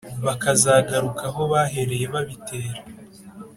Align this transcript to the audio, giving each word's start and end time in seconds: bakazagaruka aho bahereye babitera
bakazagaruka 0.25 1.23
aho 1.29 1.41
bahereye 1.51 2.05
babitera 2.13 2.79